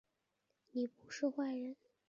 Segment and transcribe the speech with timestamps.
[0.71, 1.75] 你是不是坏人